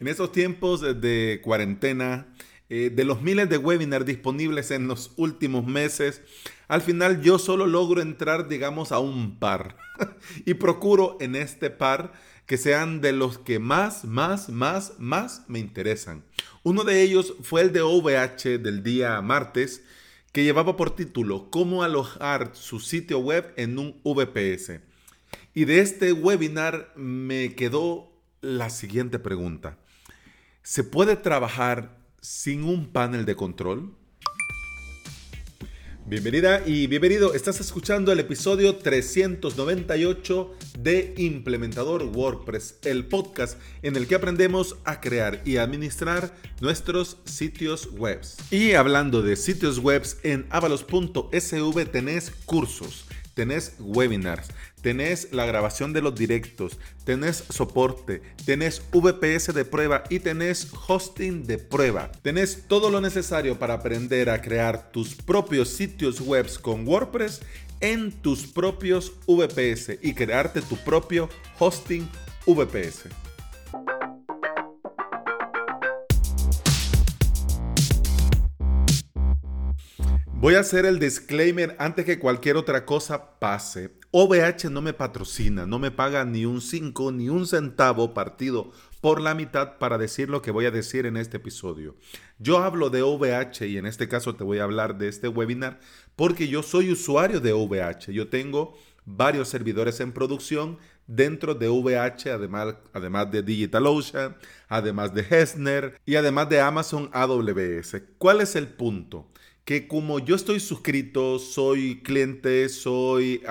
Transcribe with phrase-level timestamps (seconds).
[0.00, 2.26] En estos tiempos de cuarentena,
[2.70, 6.20] eh, de los miles de webinars disponibles en los últimos meses,
[6.68, 9.76] al final yo solo logro entrar, digamos, a un par.
[10.44, 12.12] y procuro en este par
[12.44, 16.24] que sean de los que más, más, más, más me interesan.
[16.62, 19.82] Uno de ellos fue el de OVH del día martes,
[20.32, 24.80] que llevaba por título Cómo alojar su sitio web en un VPS.
[25.54, 28.07] Y de este webinar me quedó
[28.40, 29.78] la siguiente pregunta.
[30.62, 33.94] ¿Se puede trabajar sin un panel de control?
[36.06, 37.34] Bienvenida y bienvenido.
[37.34, 45.02] Estás escuchando el episodio 398 de Implementador WordPress, el podcast en el que aprendemos a
[45.02, 48.22] crear y administrar nuestros sitios web.
[48.50, 53.07] Y hablando de sitios web, en avalos.sv tenés cursos
[53.38, 54.48] tenés webinars,
[54.82, 61.46] tenés la grabación de los directos, tenés soporte, tenés VPS de prueba y tenés hosting
[61.46, 62.10] de prueba.
[62.22, 67.40] Tenés todo lo necesario para aprender a crear tus propios sitios web con WordPress
[67.78, 71.28] en tus propios VPS y crearte tu propio
[71.60, 72.08] hosting
[72.44, 73.27] VPS.
[80.40, 83.90] Voy a hacer el disclaimer antes que cualquier otra cosa pase.
[84.12, 89.20] OVH no me patrocina, no me paga ni un 5 ni un centavo partido por
[89.20, 91.96] la mitad para decir lo que voy a decir en este episodio.
[92.38, 95.80] Yo hablo de OVH y en este caso te voy a hablar de este webinar
[96.14, 98.12] porque yo soy usuario de OVH.
[98.12, 104.36] Yo tengo varios servidores en producción dentro de VH, además, además de DigitalOcean,
[104.68, 108.02] además de Hessner y además de Amazon AWS.
[108.18, 109.26] ¿Cuál es el punto?
[109.68, 113.42] Que como yo estoy suscrito, soy cliente, soy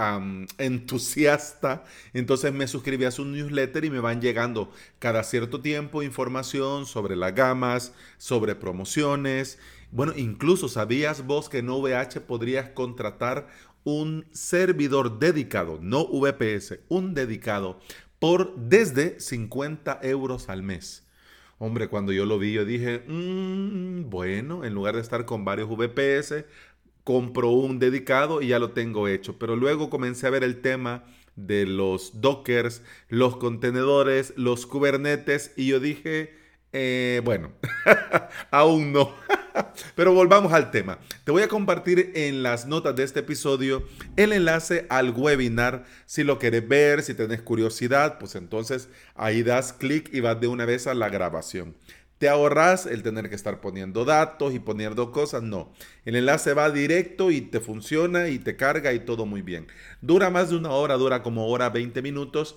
[0.58, 6.88] entusiasta, entonces me suscribí a su newsletter y me van llegando cada cierto tiempo información
[6.88, 9.60] sobre las gamas, sobre promociones.
[9.92, 13.48] Bueno, incluso sabías vos que en OVH podrías contratar
[13.84, 17.80] un servidor dedicado, no VPS, un dedicado,
[18.18, 21.07] por desde 50 euros al mes.
[21.60, 25.70] Hombre, cuando yo lo vi, yo dije, mm, bueno, en lugar de estar con varios
[25.70, 26.46] VPS,
[27.04, 29.40] compro un dedicado y ya lo tengo hecho.
[29.40, 35.68] Pero luego comencé a ver el tema de los dockers, los contenedores, los kubernetes y
[35.68, 36.36] yo dije,
[36.74, 37.52] eh, bueno,
[38.52, 39.14] aún no.
[39.96, 41.00] Pero volvamos al tema.
[41.24, 43.84] Te voy a compartir en las notas de este episodio
[44.16, 45.86] el enlace al webinar.
[46.06, 50.48] Si lo quieres ver, si tienes curiosidad, pues entonces ahí das clic y vas de
[50.48, 51.76] una vez a la grabación.
[52.18, 55.72] Te ahorras el tener que estar poniendo datos y poniendo cosas, no.
[56.04, 59.68] El enlace va directo y te funciona y te carga y todo muy bien.
[60.02, 62.56] Dura más de una hora, dura como hora 20 minutos.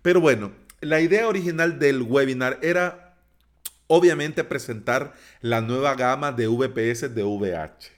[0.00, 3.01] Pero bueno, la idea original del webinar era
[3.94, 7.92] obviamente presentar la nueva gama de VPS de VH.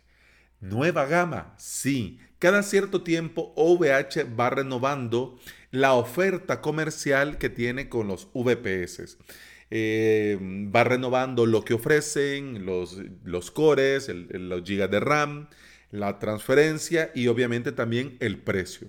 [0.61, 2.19] Nueva gama, sí.
[2.41, 5.39] Cada cierto tiempo OVH va renovando
[5.71, 9.19] la oferta comercial que tiene con los VPS.
[9.71, 10.37] Eh,
[10.75, 15.49] va renovando lo que ofrecen, los, los cores, los gigas de RAM,
[15.93, 18.89] la transferencia y obviamente también el precio.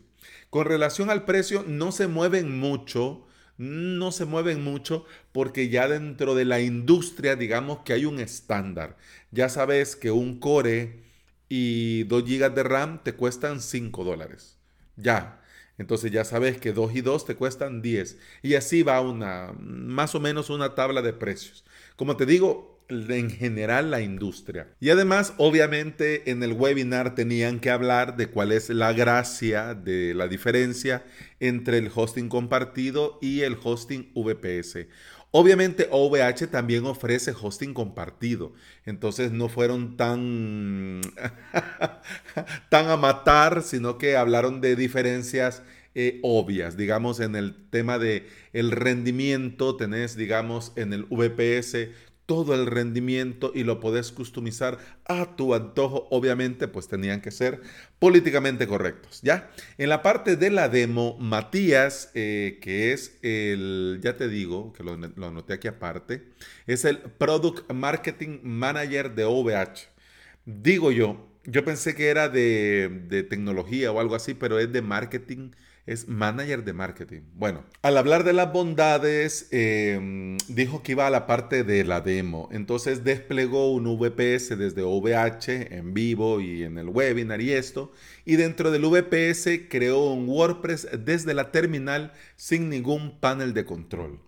[0.49, 3.27] Con relación al precio, no se mueven mucho
[3.57, 8.97] no se mueven mucho porque ya dentro de la industria digamos que hay un estándar.
[9.31, 11.03] Ya sabes que un core
[11.49, 14.57] y 2 GB de RAM te cuestan 5 dólares.
[14.95, 15.41] Ya.
[15.77, 18.17] Entonces ya sabes que 2 y 2 te cuestan 10.
[18.41, 21.65] Y así va una, más o menos una tabla de precios.
[21.97, 24.67] Como te digo, en general la industria.
[24.79, 30.13] Y además, obviamente, en el webinar tenían que hablar de cuál es la gracia de
[30.13, 31.03] la diferencia
[31.39, 34.87] entre el hosting compartido y el hosting VPS.
[35.37, 38.53] Obviamente OVH también ofrece hosting compartido,
[38.85, 41.01] entonces no fueron tan,
[42.69, 45.61] tan a matar, sino que hablaron de diferencias
[45.93, 51.89] eh, obvias, digamos en el tema de el rendimiento, tenés digamos en el VPS
[52.25, 56.07] todo el rendimiento y lo podés customizar a tu antojo.
[56.11, 57.61] Obviamente, pues tenían que ser
[57.99, 59.51] políticamente correctos, ¿ya?
[59.77, 64.83] En la parte de la demo, Matías, eh, que es el, ya te digo, que
[64.83, 66.29] lo, lo anoté aquí aparte,
[66.67, 69.89] es el Product Marketing Manager de OVH.
[70.45, 74.81] Digo yo, yo pensé que era de, de tecnología o algo así, pero es de
[74.81, 75.51] marketing
[75.85, 77.21] es manager de marketing.
[77.35, 82.01] Bueno, al hablar de las bondades, em, dijo que iba a la parte de la
[82.01, 82.49] demo.
[82.51, 87.91] Entonces desplegó un VPS desde OVH en vivo y en el webinar y esto.
[88.25, 94.19] Y dentro del VPS creó un WordPress desde la terminal sin ningún panel de control.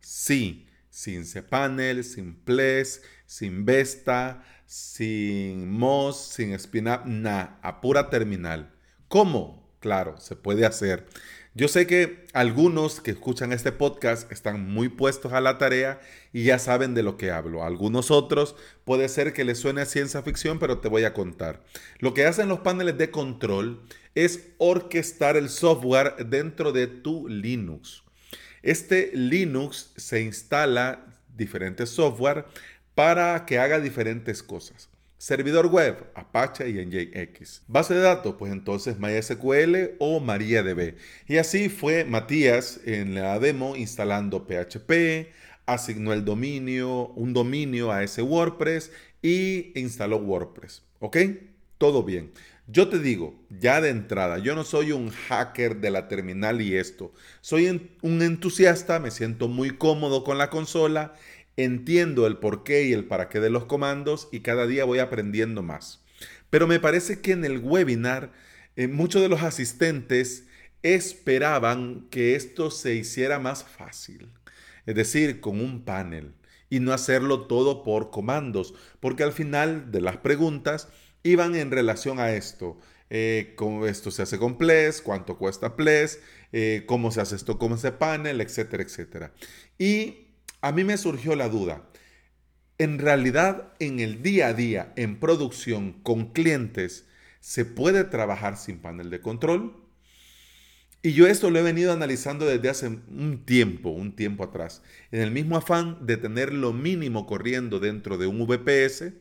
[0.00, 8.74] Sí, sin cPanel, sin Ples, sin Vesta, sin MOS, sin SpinUp, nada, a pura terminal.
[9.08, 9.67] ¿Cómo?
[9.80, 11.06] Claro, se puede hacer.
[11.54, 16.00] Yo sé que algunos que escuchan este podcast están muy puestos a la tarea
[16.32, 17.64] y ya saben de lo que hablo.
[17.64, 18.54] Algunos otros
[18.84, 21.64] puede ser que les suene a ciencia ficción, pero te voy a contar.
[21.98, 23.82] Lo que hacen los paneles de control
[24.14, 28.02] es orquestar el software dentro de tu Linux.
[28.62, 32.46] Este Linux se instala diferentes software
[32.94, 34.88] para que haga diferentes cosas.
[35.18, 37.62] Servidor web, Apache y NJX.
[37.66, 40.94] Base de datos, pues entonces MySQL o MariaDB.
[41.26, 45.32] Y así fue Matías en la demo instalando PHP,
[45.66, 50.84] asignó el dominio, un dominio a ese WordPress y instaló WordPress.
[51.00, 51.16] ¿Ok?
[51.78, 52.30] Todo bien.
[52.68, 56.76] Yo te digo, ya de entrada, yo no soy un hacker de la terminal y
[56.76, 57.12] esto.
[57.40, 57.66] Soy
[58.02, 61.14] un entusiasta, me siento muy cómodo con la consola
[61.58, 65.62] entiendo el porqué y el para qué de los comandos y cada día voy aprendiendo
[65.62, 66.04] más.
[66.50, 68.32] Pero me parece que en el webinar
[68.76, 70.46] eh, muchos de los asistentes
[70.84, 74.30] esperaban que esto se hiciera más fácil,
[74.86, 76.32] es decir, con un panel
[76.70, 80.88] y no hacerlo todo por comandos, porque al final de las preguntas
[81.24, 82.78] iban en relación a esto.
[83.10, 86.20] Eh, cómo esto se hace con Ples, cuánto cuesta Ples,
[86.52, 89.32] eh, cómo se hace esto con ese panel, etcétera, etcétera.
[89.76, 90.27] Y
[90.60, 91.88] a mí me surgió la duda.
[92.78, 97.06] En realidad, en el día a día, en producción, con clientes,
[97.40, 99.88] ¿se puede trabajar sin panel de control?
[101.02, 104.82] Y yo esto lo he venido analizando desde hace un tiempo, un tiempo atrás.
[105.12, 109.12] En el mismo afán de tener lo mínimo corriendo dentro de un VPS,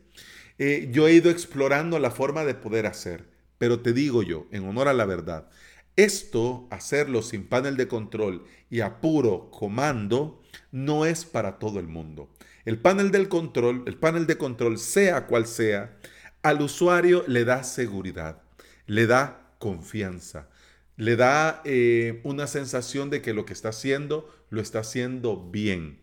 [0.57, 3.25] eh, yo he ido explorando la forma de poder hacer.
[3.59, 5.49] Pero te digo yo, en honor a la verdad,
[5.95, 11.87] esto, hacerlo sin panel de control y a puro comando, no es para todo el
[11.87, 12.29] mundo.
[12.65, 15.97] El panel del control, el panel de control, sea cual sea,
[16.41, 18.41] al usuario le da seguridad,
[18.85, 20.49] le da confianza,
[20.95, 25.99] le da eh, una sensación de que lo que está haciendo lo está haciendo bien.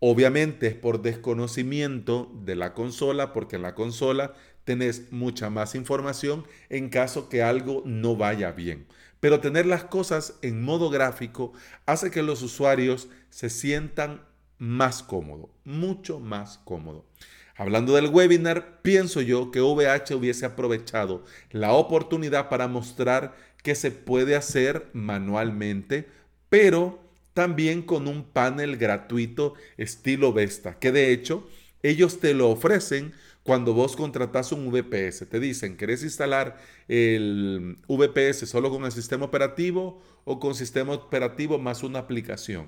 [0.00, 6.44] Obviamente es por desconocimiento de la consola, porque en la consola tenés mucha más información
[6.70, 8.86] en caso que algo no vaya bien.
[9.22, 11.52] Pero tener las cosas en modo gráfico
[11.86, 14.20] hace que los usuarios se sientan
[14.58, 17.06] más cómodos, mucho más cómodo.
[17.54, 23.92] Hablando del webinar, pienso yo que VH hubiese aprovechado la oportunidad para mostrar que se
[23.92, 26.08] puede hacer manualmente,
[26.48, 26.98] pero
[27.32, 31.48] también con un panel gratuito estilo Vesta, que de hecho
[31.84, 35.28] ellos te lo ofrecen cuando vos contratás un VPS.
[35.28, 36.58] Te dicen, ¿querés instalar
[36.88, 42.66] el VPS solo con el sistema operativo o con sistema operativo más una aplicación?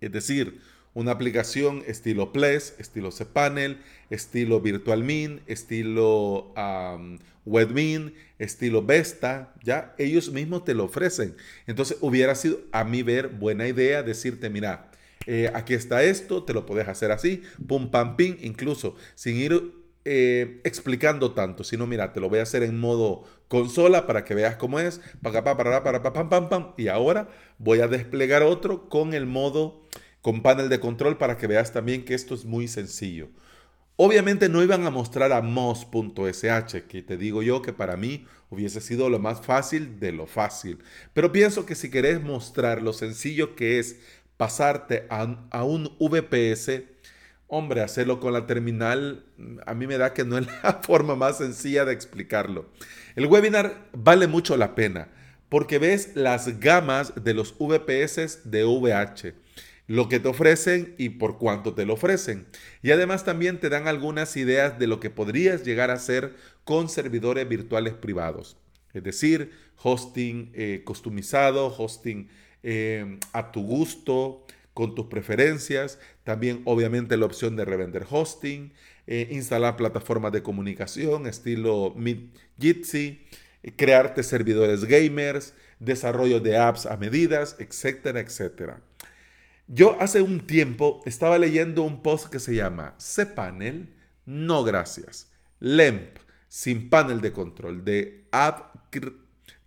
[0.00, 0.60] Es decir,
[0.94, 6.52] una aplicación estilo Ples, estilo cPanel, estilo VirtualMin, estilo
[7.44, 11.36] WebMin, estilo Vesta, ya ellos mismos te lo ofrecen.
[11.66, 14.90] Entonces hubiera sido a mi ver buena idea decirte, mira,
[15.26, 19.79] eh, aquí está esto, te lo puedes hacer así, pum, pam, pim, incluso sin ir
[20.04, 24.34] eh, explicando tanto, sino mira, te lo voy a hacer en modo consola para que
[24.34, 25.00] veas cómo es,
[26.76, 29.86] y ahora voy a desplegar otro con el modo,
[30.22, 33.28] con panel de control para que veas también que esto es muy sencillo.
[33.96, 38.80] Obviamente no iban a mostrar a mos.sh, que te digo yo que para mí hubiese
[38.80, 40.78] sido lo más fácil de lo fácil.
[41.12, 44.00] Pero pienso que si querés mostrar lo sencillo que es
[44.38, 46.84] pasarte a, a un VPS,
[47.52, 49.24] Hombre, hacerlo con la terminal
[49.66, 52.66] a mí me da que no es la forma más sencilla de explicarlo.
[53.16, 55.08] El webinar vale mucho la pena
[55.48, 59.34] porque ves las gamas de los VPS de VH,
[59.88, 62.46] lo que te ofrecen y por cuánto te lo ofrecen.
[62.82, 66.88] Y además también te dan algunas ideas de lo que podrías llegar a hacer con
[66.88, 68.58] servidores virtuales privados.
[68.94, 69.50] Es decir,
[69.82, 72.28] hosting eh, customizado, hosting
[72.62, 74.46] eh, a tu gusto,
[74.80, 78.72] con tus preferencias, también obviamente la opción de revender hosting,
[79.06, 81.94] eh, instalar plataformas de comunicación estilo
[82.58, 83.20] Jitsi,
[83.62, 88.80] eh, crearte servidores gamers, desarrollo de apps a medidas, etcétera, etcétera.
[89.66, 93.92] Yo hace un tiempo estaba leyendo un post que se llama cPanel,
[94.24, 96.16] no gracias, LEMP,
[96.48, 98.76] sin panel de control, de App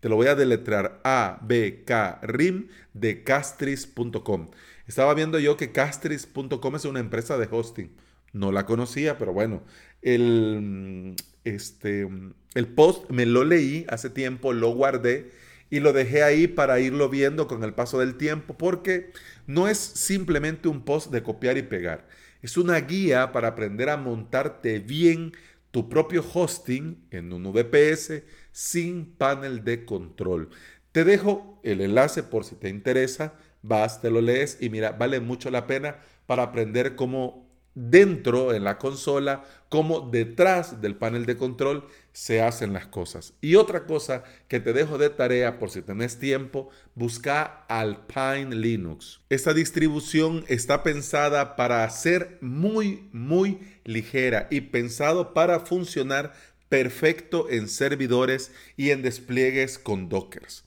[0.04, 4.50] te lo voy a deletrear A, B, K, RIM de castris.com.
[4.88, 7.92] Estaba viendo yo que castris.com es una empresa de hosting.
[8.34, 9.64] No la conocía, pero bueno,
[10.02, 12.08] el, este,
[12.56, 15.32] el post me lo leí hace tiempo, lo guardé
[15.70, 19.12] y lo dejé ahí para irlo viendo con el paso del tiempo porque
[19.48, 22.08] no es simplemente un post de copiar y pegar.
[22.42, 25.32] Es una guía para aprender a montarte bien
[25.72, 30.50] tu propio hosting en un VPS sin panel de control.
[30.92, 35.20] Te dejo el enlace por si te interesa, vas, te lo lees y mira, vale
[35.20, 37.44] mucho la pena para aprender cómo
[37.76, 43.34] dentro en la consola como detrás del panel de control se hacen las cosas.
[43.42, 49.22] Y otra cosa que te dejo de tarea por si tenés tiempo, busca Alpine Linux.
[49.30, 56.34] Esta distribución está pensada para ser muy, muy ligera y pensado para funcionar
[56.70, 60.64] perfecto en servidores y en despliegues con Dockers.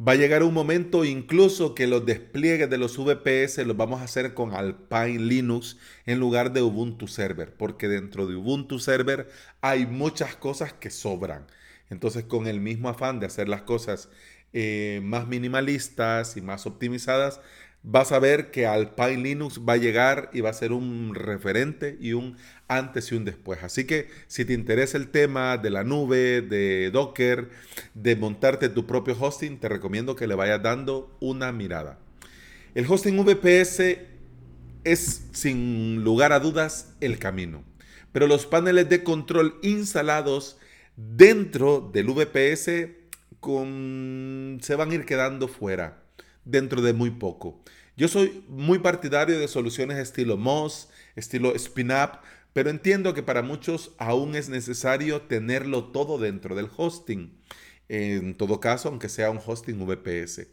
[0.00, 4.04] Va a llegar un momento incluso que los despliegues de los VPS los vamos a
[4.04, 5.76] hacer con Alpine Linux
[6.06, 9.28] en lugar de Ubuntu Server, porque dentro de Ubuntu Server
[9.60, 11.46] hay muchas cosas que sobran.
[11.90, 14.08] Entonces con el mismo afán de hacer las cosas
[14.54, 17.42] eh, más minimalistas y más optimizadas,
[17.82, 21.96] vas a ver que Alpine Linux va a llegar y va a ser un referente
[22.00, 22.36] y un
[22.68, 23.62] antes y un después.
[23.62, 27.50] Así que si te interesa el tema de la nube, de Docker,
[27.94, 31.98] de montarte tu propio hosting, te recomiendo que le vayas dando una mirada.
[32.74, 33.98] El hosting VPS
[34.84, 37.64] es sin lugar a dudas el camino,
[38.12, 40.58] pero los paneles de control instalados
[40.96, 42.64] dentro del VPS
[44.60, 45.99] se van a ir quedando fuera
[46.44, 47.62] dentro de muy poco.
[47.96, 52.20] Yo soy muy partidario de soluciones estilo Moz, estilo SpinUp,
[52.52, 57.38] pero entiendo que para muchos aún es necesario tenerlo todo dentro del hosting.
[57.88, 60.46] En todo caso, aunque sea un hosting VPS.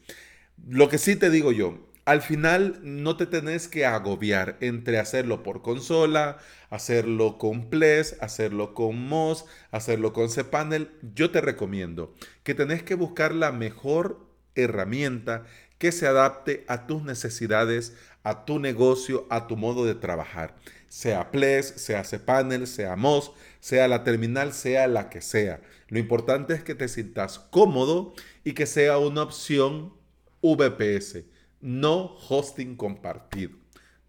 [0.67, 5.43] Lo que sí te digo yo, al final no te tenés que agobiar entre hacerlo
[5.43, 6.37] por consola,
[6.69, 10.89] hacerlo con Ples, hacerlo con Moz, hacerlo con cPanel.
[11.13, 14.26] Yo te recomiendo que tenés que buscar la mejor
[14.63, 15.45] herramienta
[15.77, 20.55] que se adapte a tus necesidades, a tu negocio, a tu modo de trabajar.
[20.87, 25.61] Sea Ples, sea cPanel, sea Moz, sea la terminal, sea la que sea.
[25.87, 29.93] Lo importante es que te sientas cómodo y que sea una opción
[30.41, 31.25] VPS,
[31.61, 33.51] no hosting compartido.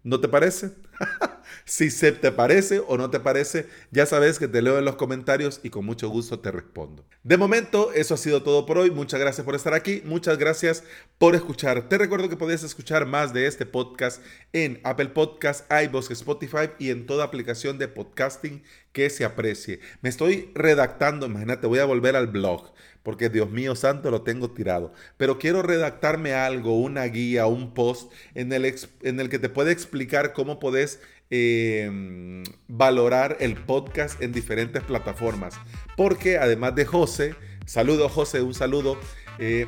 [0.03, 0.71] ¿No te parece?
[1.65, 4.95] si se te parece o no te parece, ya sabes que te leo en los
[4.95, 7.05] comentarios y con mucho gusto te respondo.
[7.23, 8.91] De momento, eso ha sido todo por hoy.
[8.91, 10.01] Muchas gracias por estar aquí.
[10.05, 10.83] Muchas gracias
[11.17, 11.89] por escuchar.
[11.89, 14.21] Te recuerdo que podías escuchar más de este podcast
[14.53, 18.63] en Apple Podcast, iVoox, Spotify y en toda aplicación de podcasting
[18.93, 19.79] que se aprecie.
[20.01, 22.71] Me estoy redactando, imagínate, voy a volver al blog
[23.03, 24.93] porque Dios mío santo lo tengo tirado.
[25.17, 29.71] Pero quiero redactarme algo, una guía, un post en el, en el que te puede
[29.71, 35.55] explicar cómo podés em, valorar el podcast en diferentes plataformas.
[35.95, 38.97] Porque además de José, saludo José, un saludo.
[39.37, 39.67] Eh,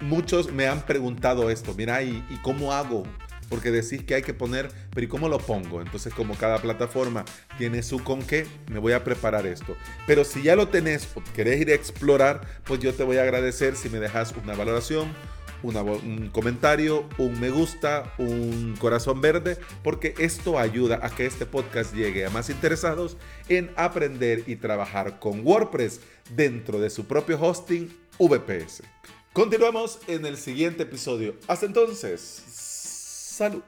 [0.00, 3.04] muchos me han preguntado esto, mira, ¿y, ¿y cómo hago?
[3.50, 5.82] porque decís que hay que poner, pero ¿y cómo lo pongo?
[5.82, 7.24] Entonces, como cada plataforma
[7.58, 9.76] tiene su con qué, me voy a preparar esto.
[10.06, 13.22] Pero si ya lo tenés o querés ir a explorar, pues yo te voy a
[13.22, 15.12] agradecer si me dejas una valoración,
[15.62, 21.94] un comentario, un me gusta, un corazón verde, porque esto ayuda a que este podcast
[21.94, 23.16] llegue a más interesados
[23.48, 26.00] en aprender y trabajar con WordPress
[26.34, 27.88] dentro de su propio hosting
[28.18, 28.82] VPS.
[29.32, 31.36] Continuamos en el siguiente episodio.
[31.46, 32.42] Hasta entonces,
[33.40, 33.62] Salud.